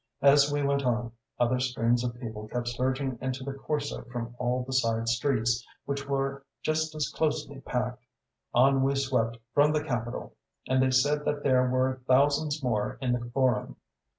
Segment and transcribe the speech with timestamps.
[0.23, 4.63] As we went on, other streams of people kept surging into the Corso from all
[4.63, 8.03] the side streets, which were just as closely packed;
[8.51, 10.33] on we swept from the Capitol;
[10.67, 13.75] and they said that there were thousands more in the Forum.